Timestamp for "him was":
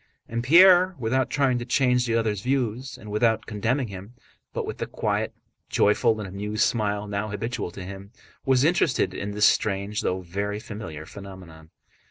7.85-8.63